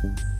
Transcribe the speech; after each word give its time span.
Thank 0.00 0.18
you. 0.18 0.39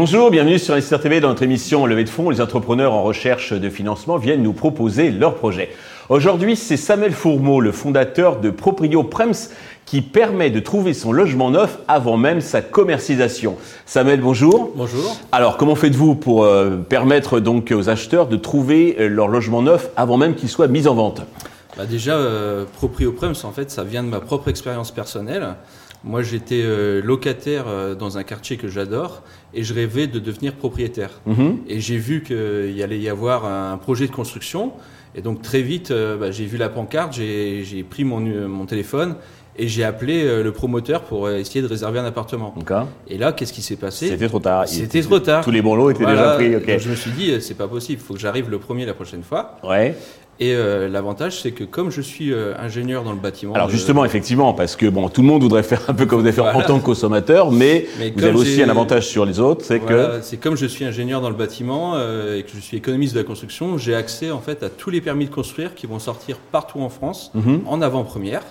Bonjour, 0.00 0.30
bienvenue 0.30 0.60
sur 0.60 0.74
Investir 0.74 1.00
TV 1.00 1.18
dans 1.18 1.30
notre 1.30 1.42
émission 1.42 1.84
Levée 1.84 2.04
de 2.04 2.08
fonds. 2.08 2.30
Les 2.30 2.40
entrepreneurs 2.40 2.92
en 2.92 3.02
recherche 3.02 3.52
de 3.52 3.68
financement 3.68 4.16
viennent 4.16 4.44
nous 4.44 4.52
proposer 4.52 5.10
leurs 5.10 5.34
projets. 5.34 5.70
Aujourd'hui, 6.08 6.54
c'est 6.54 6.76
Samuel 6.76 7.10
Fourmeau, 7.10 7.60
le 7.60 7.72
fondateur 7.72 8.38
de 8.38 8.50
Proprio 8.50 9.02
Prems, 9.02 9.48
qui 9.86 10.00
permet 10.00 10.50
de 10.50 10.60
trouver 10.60 10.94
son 10.94 11.10
logement 11.10 11.50
neuf 11.50 11.80
avant 11.88 12.16
même 12.16 12.40
sa 12.40 12.62
commercialisation. 12.62 13.56
Samuel, 13.86 14.20
bonjour. 14.20 14.70
Bonjour. 14.76 15.16
Alors, 15.32 15.56
comment 15.56 15.74
faites-vous 15.74 16.14
pour 16.14 16.44
euh, 16.44 16.76
permettre 16.76 17.40
donc 17.40 17.74
aux 17.76 17.88
acheteurs 17.88 18.28
de 18.28 18.36
trouver 18.36 18.94
euh, 19.00 19.08
leur 19.08 19.26
logement 19.26 19.62
neuf 19.62 19.90
avant 19.96 20.16
même 20.16 20.36
qu'il 20.36 20.48
soit 20.48 20.68
mis 20.68 20.86
en 20.86 20.94
vente? 20.94 21.22
Bah 21.76 21.86
Déjà, 21.86 22.14
euh, 22.14 22.66
Proprio 22.76 23.10
Prems, 23.10 23.34
en 23.42 23.50
fait, 23.50 23.68
ça 23.72 23.82
vient 23.82 24.04
de 24.04 24.08
ma 24.08 24.20
propre 24.20 24.46
expérience 24.46 24.92
personnelle. 24.92 25.56
Moi, 26.04 26.22
j'étais 26.22 26.62
euh, 26.64 27.02
locataire 27.02 27.64
euh, 27.66 27.94
dans 27.94 28.18
un 28.18 28.22
quartier 28.22 28.56
que 28.56 28.68
j'adore 28.68 29.22
et 29.52 29.62
je 29.64 29.74
rêvais 29.74 30.06
de 30.06 30.18
devenir 30.18 30.54
propriétaire. 30.54 31.10
Mhm. 31.26 31.58
Et 31.68 31.80
j'ai 31.80 31.96
vu 31.96 32.22
qu'il 32.22 32.80
allait 32.82 32.98
y 33.00 33.08
avoir 33.08 33.44
un 33.44 33.76
projet 33.78 34.06
de 34.06 34.12
construction. 34.12 34.72
Et 35.14 35.22
donc, 35.22 35.42
très 35.42 35.62
vite, 35.62 35.90
euh, 35.90 36.16
bah, 36.16 36.30
j'ai 36.30 36.44
vu 36.46 36.56
la 36.56 36.68
pancarte, 36.68 37.12
j'ai 37.14 37.84
pris 37.88 38.04
mon, 38.04 38.20
mon 38.20 38.66
téléphone 38.66 39.16
et 39.60 39.66
j'ai 39.66 39.82
appelé 39.82 40.22
euh, 40.24 40.44
le 40.44 40.52
promoteur 40.52 41.02
pour 41.02 41.26
euh, 41.26 41.38
essayer 41.38 41.62
de 41.62 41.66
réserver 41.66 41.98
un 41.98 42.04
appartement. 42.04 42.54
Et 43.08 43.18
là, 43.18 43.32
qu'est-ce 43.32 43.52
qui 43.52 43.62
s'est 43.62 43.74
passé? 43.74 44.06
C'était 44.08 44.28
trop 44.28 44.38
tard. 44.38 44.68
C'était 44.68 44.84
était- 44.98 45.02
trop 45.02 45.18
tard. 45.18 45.42
Tous 45.42 45.50
les 45.50 45.62
bons 45.62 45.74
lots 45.74 45.90
étaient 45.90 46.04
Voilà. 46.04 46.22
déjà 46.22 46.34
pris. 46.36 46.50
Donc, 46.52 46.62
Ok. 46.76 46.78
je 46.78 46.88
me 46.90 46.94
suis 46.94 47.10
dit, 47.10 47.32
euh, 47.32 47.40
c'est 47.40 47.54
pas 47.54 47.66
possible, 47.66 48.00
il 48.00 48.06
faut 48.06 48.14
que 48.14 48.20
j'arrive 48.20 48.48
le 48.50 48.58
premier 48.60 48.86
la 48.86 48.94
prochaine 48.94 49.24
fois. 49.24 49.56
Ouais. 49.64 49.96
Et 50.40 50.54
euh, 50.54 50.88
l'avantage, 50.88 51.40
c'est 51.42 51.50
que 51.50 51.64
comme 51.64 51.90
je 51.90 52.00
suis 52.00 52.32
euh, 52.32 52.54
ingénieur 52.58 53.02
dans 53.02 53.10
le 53.12 53.18
bâtiment. 53.18 53.54
Alors 53.54 53.66
de- 53.66 53.72
justement, 53.72 54.04
effectivement, 54.04 54.52
parce 54.54 54.76
que 54.76 54.86
bon, 54.86 55.08
tout 55.08 55.20
le 55.22 55.26
monde 55.26 55.42
voudrait 55.42 55.64
faire 55.64 55.82
un 55.88 55.94
peu 55.94 56.06
comme 56.06 56.20
vous 56.20 56.26
avez 56.26 56.34
fait 56.34 56.40
en 56.42 56.62
tant 56.62 56.78
que 56.78 56.84
consommateur, 56.84 57.50
mais, 57.50 57.86
Mais 57.98 58.10
vous 58.10 58.22
avez 58.24 58.36
aussi 58.36 58.62
un 58.62 58.68
avantage 58.68 59.08
sur 59.08 59.24
les 59.26 59.40
autres, 59.40 59.64
c'est 59.64 59.78
Voilà, 59.78 60.22
c'est 60.22 60.36
comme 60.36 60.56
je 60.56 60.66
suis 60.66 60.84
ingénieur 60.84 61.20
dans 61.20 61.30
le 61.30 61.34
bâtiment 61.36 61.94
euh, 61.96 62.38
et 62.38 62.44
que 62.44 62.50
je 62.54 62.60
suis 62.60 62.76
économiste 62.76 63.14
de 63.14 63.18
la 63.18 63.24
construction, 63.24 63.78
j'ai 63.78 63.96
accès 63.96 64.30
en 64.30 64.38
fait 64.40 64.62
à 64.62 64.68
tous 64.70 64.90
les 64.90 65.00
permis 65.00 65.24
de 65.26 65.34
construire 65.34 65.74
qui 65.74 65.86
vont 65.86 65.98
sortir 65.98 66.36
partout 66.52 66.80
en 66.80 66.88
France 66.88 67.32
que. 67.34 67.40
Mhm. 67.40 67.60
en 67.66 67.82
avant-première. 67.82 68.42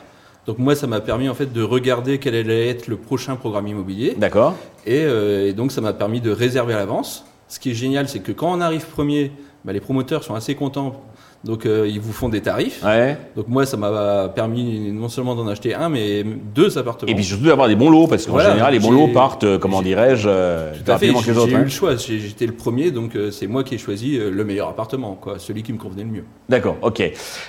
Donc 0.45 0.59
moi, 0.59 0.75
ça 0.75 0.87
m'a 0.87 0.99
permis 1.01 1.27
en 1.29 1.33
fait 1.35 1.51
de 1.53 1.61
regarder 1.61 2.19
quel 2.19 2.35
allait 2.35 2.67
être 2.69 2.87
le 2.87 2.95
prochain 2.97 3.35
programme 3.37 3.67
immobilier 3.67 4.13
D'accord. 4.17 4.55
et, 4.85 5.03
euh, 5.05 5.47
et 5.49 5.53
donc 5.53 5.71
ça 5.71 5.79
m'a 5.81 5.93
permis 5.93 6.19
de 6.21 6.31
réserver 6.31 6.73
à 6.73 6.77
l'avance. 6.77 7.25
Ce 7.49 7.59
qui 7.59 7.71
est 7.71 7.73
génial, 7.75 8.09
c'est 8.09 8.19
que 8.19 8.33
quand 8.33 8.51
on 8.51 8.59
arrive 8.59 8.85
premier, 8.87 9.31
bah, 9.63 9.71
les 9.73 9.79
promoteurs 9.79 10.23
sont 10.23 10.35
assez 10.35 10.55
contents, 10.55 11.01
donc 11.47 11.65
euh, 11.65 11.87
ils 11.87 11.99
vous 12.01 12.11
font 12.11 12.27
des 12.27 12.41
tarifs. 12.41 12.83
Ouais. 12.83 13.17
Donc 13.37 13.47
moi, 13.47 13.65
ça 13.65 13.77
m'a 13.77 14.27
permis 14.27 14.91
non 14.91 15.07
seulement 15.07 15.33
d'en 15.33 15.47
acheter 15.47 15.73
un, 15.73 15.87
mais 15.87 16.23
deux 16.23 16.77
appartements. 16.77 17.09
Et 17.09 17.15
puis 17.15 17.23
surtout 17.23 17.45
d'avoir 17.45 17.69
des 17.69 17.75
bons 17.77 17.89
lots, 17.89 18.05
parce 18.05 18.25
qu'en 18.25 18.33
Voilà, 18.33 18.51
général, 18.51 18.73
les 18.73 18.79
bons 18.79 18.91
lots 18.91 19.07
partent, 19.07 19.45
euh, 19.45 19.57
comment 19.57 19.81
dirais-je, 19.81 20.27
euh, 20.29 20.73
Tout 20.73 20.91
à 20.91 20.97
fait, 20.97 21.07
j'ai 21.07 21.31
les 21.31 21.37
autres. 21.37 21.47
j'ai 21.47 21.53
eu 21.53 21.55
hein. 21.55 21.63
le 21.63 21.69
choix. 21.69 21.95
J'étais 21.95 22.45
le 22.45 22.51
premier, 22.51 22.91
donc 22.91 23.15
euh, 23.15 23.31
c'est 23.31 23.47
moi 23.47 23.63
qui 23.63 23.75
ai 23.75 23.77
choisi 23.77 24.17
le 24.17 24.43
meilleur 24.43 24.67
appartement, 24.67 25.17
quoi, 25.19 25.39
celui 25.39 25.63
qui 25.63 25.71
me 25.71 25.77
convenait 25.77 26.03
le 26.03 26.09
mieux. 26.09 26.23
D'accord, 26.49 26.75
ok. 26.81 27.01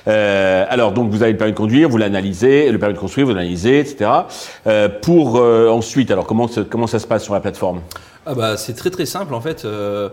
Alors, 0.07 0.93
donc, 0.93 1.11
vous 1.11 1.23
avez 1.23 1.33
le 1.33 1.39
permis 1.39 1.53
de 1.53 1.59
conduire, 1.59 1.89
vous 1.89 1.99
l'analysez, 1.99 2.71
le 2.71 2.79
permis 2.79 2.95
de 2.95 3.01
construire, 3.01 3.27
vous 3.27 3.35
l'analysez, 3.35 3.81
etc. 3.81 4.11
Pour 5.03 5.37
ensuite, 5.37 6.11
alors, 6.13 6.27
comment, 6.27 6.47
ça- 6.47 6.65
comment 6.69 6.87
ça 6.87 7.01
se 7.01 7.07
passe 7.07 7.25
sur 7.25 7.35
la 7.35 7.41
plateforme? 7.41 7.81
Ah 8.27 8.35
bah 8.35 8.57
c'est 8.57 8.75
très 8.75 8.91
très 8.91 9.07
simple 9.07 9.35
en 9.35 9.41
fait. 9.41 9.65
Euh, 9.65 10.11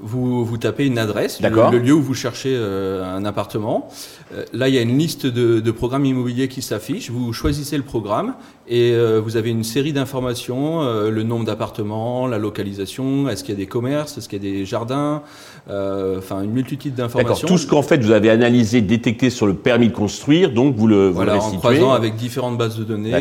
vous, 0.00 0.44
vous 0.44 0.56
tapez 0.58 0.86
une 0.86 0.98
adresse, 0.98 1.40
le, 1.40 1.48
le 1.48 1.78
lieu 1.78 1.92
où 1.92 2.02
vous 2.02 2.14
cherchez 2.14 2.54
euh, 2.54 3.04
un 3.04 3.24
appartement. 3.24 3.88
Euh, 4.34 4.44
là 4.52 4.68
il 4.68 4.74
y 4.74 4.78
a 4.78 4.82
une 4.82 4.98
liste 4.98 5.26
de, 5.26 5.60
de 5.60 5.70
programmes 5.70 6.04
immobiliers 6.04 6.48
qui 6.48 6.62
s'affiche. 6.62 7.10
Vous 7.10 7.32
choisissez 7.32 7.76
le 7.76 7.82
programme 7.82 8.34
et 8.66 8.96
vous 9.22 9.36
avez 9.36 9.50
une 9.50 9.62
série 9.62 9.92
d'informations, 9.92 10.80
le 11.10 11.22
nombre 11.22 11.44
d'appartements, 11.44 12.26
la 12.26 12.38
localisation, 12.38 13.28
est-ce 13.28 13.44
qu'il 13.44 13.52
y 13.52 13.56
a 13.56 13.60
des 13.60 13.66
commerces, 13.66 14.16
est-ce 14.16 14.26
qu'il 14.26 14.42
y 14.42 14.48
a 14.48 14.52
des 14.52 14.64
jardins, 14.64 15.22
enfin 15.68 16.40
une 16.42 16.50
multitude 16.52 16.94
d'informations. 16.94 17.46
tout 17.46 17.58
ce 17.58 17.66
qu'en 17.66 17.82
fait 17.82 17.98
vous 18.02 18.10
avez 18.12 18.30
analysé, 18.30 18.80
détecté 18.80 19.28
sur 19.28 19.46
le 19.46 19.52
permis 19.52 19.88
de 19.88 19.92
construire, 19.92 20.50
donc 20.50 20.76
vous 20.76 20.86
le, 20.86 21.08
vous 21.08 21.14
Voilà, 21.14 21.34
le 21.34 21.40
en 21.40 21.50
croisant 21.58 21.92
avec 21.92 22.16
différentes 22.16 22.56
bases 22.56 22.78
de 22.78 22.84
données 22.84 23.12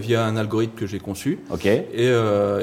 via 0.00 0.26
un 0.26 0.36
algorithme 0.36 0.74
que 0.76 0.86
j'ai 0.86 0.98
conçu. 0.98 1.38
Ok, 1.50 1.64
Et, 1.64 2.10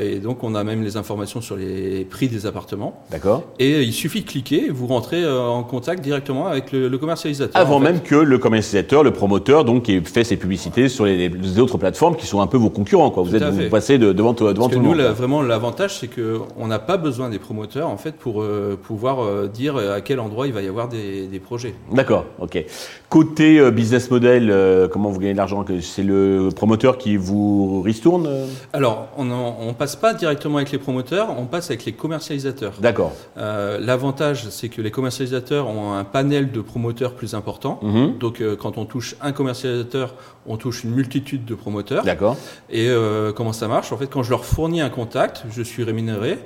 et 0.02 0.20
donc 0.20 0.44
on 0.44 0.54
a 0.54 0.64
même 0.64 0.84
les 0.84 0.96
informations 0.96 1.27
sur 1.28 1.56
les 1.56 2.06
prix 2.06 2.28
des 2.28 2.46
appartements. 2.46 3.02
d'accord. 3.12 3.44
Et 3.60 3.84
il 3.84 3.94
suffit 3.94 4.22
de 4.22 4.26
cliquer, 4.28 4.70
vous 4.70 4.88
rentrez 4.88 5.24
euh, 5.24 5.40
en 5.42 5.64
contact 5.64 6.02
directement 6.04 6.48
avec 6.48 6.72
le, 6.72 6.88
le 6.88 6.98
commercialisateur. 6.98 7.60
Avant 7.62 7.76
en 7.76 7.80
fait. 7.80 7.86
même 7.86 8.02
que 8.02 8.16
le 8.16 8.38
commercialisateur, 8.38 9.04
le 9.04 9.12
promoteur, 9.12 9.66
donc, 9.66 9.84
qui 9.84 10.02
fait 10.02 10.24
ses 10.24 10.38
publicités 10.38 10.90
sur 10.90 11.06
les, 11.06 11.30
les 11.30 11.60
autres 11.60 11.78
plateformes 11.78 12.16
qui 12.16 12.26
sont 12.26 12.42
un 12.42 12.48
peu 12.48 12.58
vos 12.58 12.70
concurrents, 12.70 13.12
quoi. 13.12 13.24
Vous 13.24 13.36
êtes, 13.36 13.44
vous 13.44 13.70
passez 13.70 13.98
de- 13.98 14.14
devant, 14.14 14.34
devant 14.34 14.54
Parce 14.54 14.68
que 14.70 14.74
tout 14.74 14.80
le 14.80 14.84
nous, 14.86 14.92
monde. 14.94 15.02
quoi. 15.02 15.12
vraiment, 15.14 15.42
l'avantage, 15.42 16.00
c'est 16.00 16.08
que 16.08 16.40
on 16.58 16.68
n'a 16.68 16.80
pas 16.80 16.98
besoin 16.98 17.30
des 17.30 17.40
promoteurs, 17.40 17.90
en 17.90 17.98
fait, 17.98 18.14
pour 18.16 18.42
euh, 18.42 18.78
pouvoir 18.82 19.20
euh, 19.24 19.48
dire 19.48 19.78
à 19.78 20.02
quel 20.02 20.20
endroit 20.20 20.48
il 20.48 20.54
va 20.54 20.62
y 20.62 20.68
avoir 20.68 20.88
des, 20.88 21.28
des 21.28 21.40
projets. 21.40 21.74
D'accord, 21.92 22.26
ok. 22.40 22.64
Côté 23.10 23.60
euh, 23.60 23.72
business 23.72 24.10
model, 24.12 24.54
comment 24.92 25.10
vous 25.10 25.20
gagnez 25.20 25.34
de 25.34 25.38
l'argent? 25.38 25.64
C'est 25.82 26.04
le 26.04 26.50
promoteur 26.56 26.98
qui 26.98 27.18
vous 27.18 27.82
ristourne 27.82 28.30
Alors, 28.74 29.08
on 29.18 29.24
ne 29.26 29.74
passe 29.74 29.96
pas 29.96 30.14
directement 30.14 30.58
avec 30.58 30.72
les 30.72 30.78
promoteurs, 30.78 31.07
on 31.12 31.46
passe 31.46 31.70
avec 31.70 31.86
les 31.86 31.92
commercialisateurs. 31.94 32.74
D'accord. 32.80 33.14
Euh, 33.38 33.80
L'avantage, 33.80 34.48
c'est 34.50 34.70
que 34.70 34.82
les 34.82 34.92
commercialisateurs 34.92 35.68
ont 35.68 35.94
un 35.94 36.04
panel 36.04 36.52
de 36.52 36.62
promoteurs 36.62 37.14
plus 37.14 37.34
important. 37.34 37.80
Mhm. 37.82 38.18
Donc, 38.20 38.42
euh, 38.42 38.56
quand 38.56 38.78
on 38.78 38.86
touche 38.86 39.16
un 39.22 39.32
commercialisateur, 39.32 40.16
on 40.46 40.58
touche 40.58 40.84
une 40.84 40.92
multitude 40.92 41.46
de 41.46 41.56
promoteurs. 41.56 42.04
D'accord. 42.04 42.38
Et 42.70 42.88
euh, 42.90 43.32
comment 43.34 43.54
ça 43.54 43.68
marche? 43.68 43.92
En 43.92 43.98
fait, 43.98 44.08
quand 44.08 44.24
je 44.24 44.30
leur 44.30 44.46
fournis 44.46 44.82
un 44.82 44.90
contact, 44.90 45.44
je 45.52 45.62
suis 45.62 45.84
rémunéré. 45.84 46.38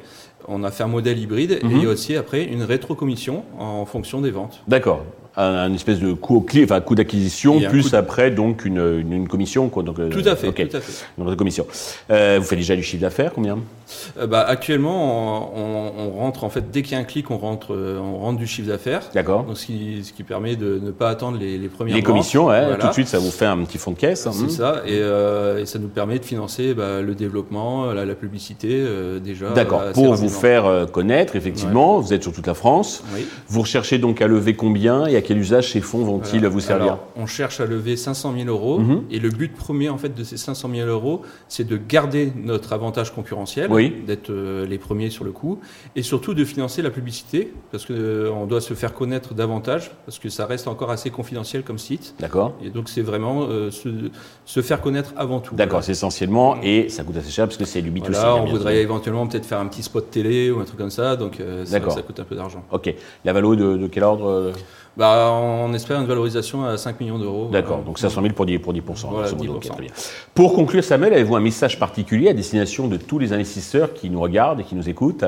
On 0.47 0.63
a 0.63 0.71
fait 0.71 0.83
un 0.83 0.87
modèle 0.87 1.19
hybride 1.19 1.59
et 1.61 1.65
Mhm. 1.65 1.71
il 1.77 1.83
y 1.83 1.85
a 1.85 1.89
aussi 1.89 2.15
après 2.15 2.43
une 2.43 2.63
rétrocommission 2.63 3.43
en 3.59 3.85
fonction 3.85 4.21
des 4.21 4.31
ventes. 4.31 4.61
D'accord. 4.67 5.03
Un, 5.37 5.43
un 5.43 5.73
espèce 5.73 5.99
de 5.99 6.11
coût 6.11 6.37
au 6.37 6.41
clé, 6.41 6.65
enfin 6.65 6.81
coût 6.81 6.93
d'acquisition, 6.95 7.61
plus 7.69 7.89
coût 7.91 7.95
après 7.95 8.31
donc 8.31 8.65
une, 8.65 8.79
une, 8.99 9.13
une 9.13 9.27
commission, 9.29 9.69
quoi. 9.69 9.81
Donc, 9.81 9.95
Tout 10.09 10.23
à 10.25 10.35
fait, 10.35 10.47
ok. 10.49 10.67
tout 10.67 10.75
à 10.77 10.81
fait. 10.81 11.05
Une 11.17 11.35
commission. 11.37 11.65
Euh, 12.09 12.37
vous 12.39 12.45
faites 12.45 12.57
déjà 12.59 12.75
du 12.75 12.83
chiffre 12.83 13.01
d'affaires, 13.01 13.31
combien? 13.33 13.57
Bah, 14.29 14.41
actuellement, 14.47 15.51
on, 15.55 15.91
on 15.97 16.09
rentre 16.19 16.43
en 16.43 16.49
fait 16.49 16.71
dès 16.71 16.81
qu'il 16.81 16.93
y 16.93 16.95
a 16.95 16.99
un 16.99 17.03
clic, 17.03 17.31
on 17.31 17.37
rentre, 17.37 17.73
euh, 17.73 17.99
on 17.99 18.17
rentre 18.19 18.37
du 18.39 18.47
chiffre 18.47 18.67
d'affaires. 18.67 19.01
D'accord. 19.13 19.43
Donc, 19.45 19.57
ce 19.57 19.65
qui, 19.65 20.03
ce 20.03 20.13
qui 20.13 20.23
permet 20.23 20.55
de 20.55 20.79
ne 20.83 20.91
pas 20.91 21.09
attendre 21.09 21.37
les, 21.39 21.57
les 21.57 21.67
premières 21.67 21.95
Les 21.95 22.03
commissions, 22.03 22.47
ouais, 22.47 22.61
Voilà. 22.61 22.75
tout 22.77 22.87
de 22.87 22.93
suite, 22.93 23.07
ça 23.07 23.19
vous 23.19 23.31
fait 23.31 23.45
un 23.45 23.57
petit 23.63 23.77
fonds 23.77 23.91
de 23.91 23.97
caisse. 23.97 24.27
hein. 24.27 24.31
C'est 24.33 24.49
ça, 24.49 24.81
et, 24.85 24.91
euh, 24.93 25.59
et 25.59 25.65
ça 25.65 25.79
nous 25.79 25.87
permet 25.87 26.19
de 26.19 26.25
financer 26.25 26.73
bah, 26.73 27.01
le 27.01 27.15
développement, 27.15 27.91
la, 27.93 28.05
la 28.05 28.15
publicité 28.15 28.69
euh, 28.71 29.19
déjà. 29.19 29.49
D'accord. 29.51 29.81
Pour 29.93 30.13
vous 30.15 30.29
faire 30.29 30.65
euh, 30.65 30.85
connaître, 30.85 31.35
effectivement, 31.35 31.99
vous 31.99 32.13
êtes 32.13 32.23
sur 32.23 32.33
toute 32.33 32.47
la 32.47 32.53
France. 32.53 33.03
Oui. 33.15 33.25
Vous 33.47 33.61
recherchez 33.61 33.97
donc 33.97 34.21
à 34.21 34.27
lever 34.27 34.55
combien 34.55 35.05
et 35.05 35.15
à 35.15 35.21
quel 35.21 35.37
usage 35.37 35.71
ces 35.71 35.81
fonds 35.81 36.03
vont-ils 36.03 36.45
vous 36.47 36.59
servir 36.59 36.85
Alors, 36.85 36.99
On 37.15 37.25
cherche 37.25 37.59
à 37.61 37.65
lever 37.65 37.95
500 37.97 38.33
000 38.37 38.47
euros 38.49 38.79
Mhm. 38.79 39.03
et 39.11 39.19
le 39.19 39.29
but 39.29 39.53
premier 39.55 39.89
en 39.89 39.97
fait 39.97 40.13
de 40.15 40.23
ces 40.23 40.37
500 40.37 40.69
000 40.73 40.87
euros, 40.89 41.21
c'est 41.47 41.67
de 41.67 41.77
garder 41.77 42.31
notre 42.35 42.73
avantage 42.73 43.13
concurrentiel, 43.13 43.67
Oui. 43.71 43.95
D'être 44.01 44.29
euh, 44.29 44.65
les 44.65 44.77
premiers 44.77 45.09
sur 45.09 45.23
le 45.23 45.31
coup, 45.31 45.59
et 45.95 46.01
surtout 46.01 46.33
de 46.33 46.43
financer 46.45 46.81
la 46.81 46.89
publicité 46.89 47.53
parce 47.71 47.85
que 47.85 47.93
euh, 47.93 48.45
doit 48.45 48.61
se 48.61 48.73
faire 48.73 48.93
connaître 48.93 49.33
davantage 49.33 49.91
parce 50.05 50.19
que 50.19 50.29
ça 50.29 50.45
reste 50.45 50.67
encore 50.67 50.91
assez 50.91 51.09
confidentiel 51.09 51.63
comme 51.63 51.77
site. 51.77 52.15
D'accord. 52.19 52.53
Et 52.63 52.69
donc 52.69 52.89
c'est 52.89 53.01
vraiment 53.01 53.43
euh, 53.43 53.71
se, 53.71 53.89
se 54.45 54.61
faire 54.61 54.81
connaître 54.81 55.13
avant 55.15 55.39
tout. 55.39 55.55
D'accord, 55.55 55.71
Voilà. 55.71 55.85
c'est 55.85 55.91
essentiellement, 55.93 56.57
et 56.61 56.89
ça 56.89 57.03
coûte 57.03 57.17
assez 57.17 57.31
cher 57.31 57.45
parce 57.45 57.57
que 57.57 57.65
c'est 57.65 57.81
du 57.81 57.91
B2C. 57.91 58.11
Voilà, 58.11 58.31
hein, 58.31 58.41
on 58.41 58.49
voudrait 58.49 58.81
éventuellement 58.81 59.27
peut-être 59.27 59.45
faire 59.45 59.59
un 59.59 59.67
petit 59.67 59.83
spot 59.83 60.09
télé 60.09 60.51
ou 60.51 60.59
un 60.59 60.65
truc 60.65 60.77
comme 60.77 60.89
ça, 60.89 61.15
donc 61.15 61.39
euh, 61.39 61.65
ça, 61.65 61.79
coûte 61.79 62.19
un 62.19 62.23
peu 62.23 62.35
d'argent. 62.35 62.63
Ok. 62.71 62.93
La 63.25 63.33
valo 63.33 63.55
de, 63.55 63.77
de 63.77 63.87
quel 63.87 64.03
ordre 64.03 64.51
Bah, 64.97 65.31
on 65.33 65.73
espère 65.73 65.99
une 66.01 66.05
valorisation 66.07 66.65
à 66.65 66.77
5 66.77 66.99
millions 66.99 67.17
d'euros. 67.17 67.47
D'accord, 67.51 67.77
Voilà. 67.77 67.85
donc 67.85 67.97
500 67.99 68.21
000 68.21 68.33
pour 68.33 68.45
10%. 68.45 68.59
Pour 68.59 68.73
10%, 68.73 69.09
Voilà, 69.09 69.27
grosso 69.29 69.35
modo. 69.37 69.53
Ok, 69.55 69.63
10%. 69.65 69.69
très 69.71 69.81
bien. 69.81 69.91
Pour 70.33 70.53
conclure, 70.53 70.83
Samuel, 70.83 71.13
avez-vous 71.13 71.35
un 71.35 71.39
message 71.41 71.79
particulier 71.79 72.29
à 72.29 72.33
destination 72.33 72.87
de 72.87 72.97
tous 72.97 73.17
les 73.17 73.31
investisseurs 73.31 73.93
qui 73.93 74.09
nous 74.09 74.19
regardent 74.19 74.59
et 74.59 74.63
qui 74.63 74.75
nous 74.75 74.89
écoutent? 74.89 75.23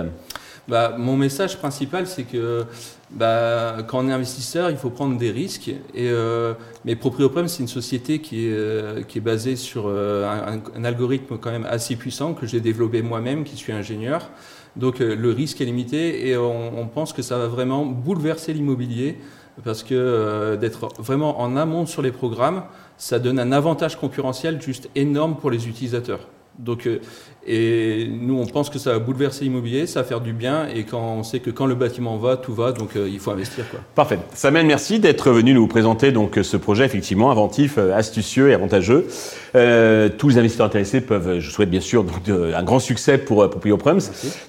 Bah, 0.70 0.96
mon 0.98 1.18
message 1.18 1.58
principal, 1.58 2.08
c'est 2.08 2.24
que 2.24 2.66
bah, 3.12 3.78
quand 3.88 4.00
on 4.00 4.08
est 4.08 4.14
investisseur, 4.14 4.70
il 4.70 4.78
faut 4.78 4.90
prendre 4.90 5.18
des 5.18 5.30
risques. 5.30 5.68
Et, 5.68 6.10
euh, 6.10 6.54
mais 6.86 6.96
ProprioPrem, 6.96 7.50
c'est 7.50 7.62
une 7.62 7.68
société 7.68 8.20
qui 8.20 8.48
est, 8.48 8.54
euh, 8.54 9.04
basée 9.22 9.58
sur 9.58 9.86
euh, 9.88 10.62
un, 10.76 10.84
algorithme 10.86 11.38
quand 11.38 11.52
même 11.52 11.68
assez 11.70 11.98
puissant 11.98 12.34
que 12.34 12.48
j'ai 12.48 12.62
développé 12.62 13.02
moi-même, 13.02 13.44
qui 13.44 13.58
suis 13.58 13.74
ingénieur. 13.74 14.30
Donc 14.76 15.00
le 15.00 15.32
risque 15.32 15.62
est 15.62 15.66
limité 15.66 16.28
et 16.30 16.36
on, 16.36 16.88
pense 16.88 17.14
que 17.14 17.22
ça 17.22 17.38
va 17.38 17.48
vraiment 17.48 17.86
bouleverser 17.86 18.54
l'immobilier 18.54 19.20
parce 19.64 19.84
que 19.84 20.56
d'être 20.56 20.90
vraiment 20.98 21.42
en 21.42 21.56
amont 21.56 21.86
sur 21.86 22.02
les 22.02 22.12
programmes, 22.12 22.64
ça 22.98 23.20
donne 23.20 23.38
un 23.38 23.52
avantage 23.52 24.00
concurrentiel 24.00 24.60
juste 24.60 24.90
énorme 24.96 25.36
pour 25.36 25.52
les 25.52 25.68
utilisateurs. 25.68 26.28
Donc, 26.60 26.86
euh, 26.86 27.00
et 27.46 28.08
nous, 28.10 28.40
on 28.40 28.46
pense 28.46 28.70
que 28.70 28.80
ça 28.80 28.94
va 28.94 29.00
bouleverser 29.00 29.44
l'immobilier, 29.44 29.86
ça 29.86 30.02
va 30.02 30.08
faire 30.08 30.22
du 30.22 30.32
bien, 30.32 30.68
et 30.74 30.86
quand 30.86 31.02
on 31.02 31.24
sait 31.24 31.40
que 31.40 31.50
quand 31.50 31.66
le 31.66 31.76
bâtiment 31.76 32.16
va, 32.16 32.38
tout 32.38 32.54
va, 32.54 32.72
donc 32.72 32.96
euh, 32.96 33.10
il 33.12 33.20
faut 33.20 33.32
investir. 33.32 33.70
Quoi. 33.70 33.82
Parfait. 33.96 34.18
Samuel, 34.34 34.66
merci 34.66 35.00
d'être 35.00 35.30
venu 35.30 35.54
nous 35.54 35.68
présenter 35.68 36.14
donc 36.14 36.40
ce 36.42 36.56
projet 36.56 36.86
effectivement 36.86 37.32
inventif, 37.32 37.78
euh, 37.78 37.94
astucieux 37.94 38.50
et 38.50 38.54
avantageux. 38.54 39.08
Euh, 39.56 40.08
tous 40.08 40.30
les 40.30 40.38
investisseurs 40.38 40.68
intéressés 40.68 41.02
peuvent, 41.02 41.40
je 41.40 41.52
souhaite 41.52 41.70
bien 41.70 41.82
sûr 41.82 42.06
donc, 42.06 42.24
de, 42.24 42.54
un 42.56 42.64
grand 42.64 42.80
succès 42.80 43.18
pour 43.18 43.50
Proprio 43.50 43.76
Proms. 43.76 44.00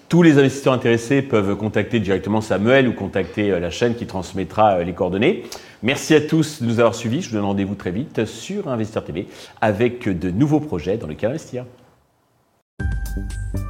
Tous 0.08 0.22
les 0.22 0.38
investisseurs 0.38 0.72
intéressés 0.72 1.20
peuvent 1.20 1.56
contacter 1.56 1.98
directement 1.98 2.40
Samuel 2.40 2.86
ou 2.86 2.92
contacter 2.92 3.58
la 3.58 3.70
chaîne 3.70 3.96
qui 3.96 4.06
transmettra 4.06 4.84
les 4.84 4.92
coordonnées. 4.92 5.42
Merci 5.82 6.14
à 6.14 6.20
tous 6.20 6.62
de 6.62 6.66
nous 6.66 6.78
avoir 6.78 6.94
suivis. 6.94 7.22
Je 7.22 7.30
vous 7.30 7.34
donne 7.34 7.44
rendez-vous 7.44 7.74
très 7.74 7.90
vite 7.90 8.24
sur 8.24 8.68
Investisseur 8.68 9.04
TV 9.04 9.26
avec 9.60 10.08
de 10.08 10.30
nouveaux 10.30 10.60
projets 10.60 10.96
dans 10.96 11.08
lesquels 11.08 11.30
investir. 11.30 11.64
you 13.16 13.63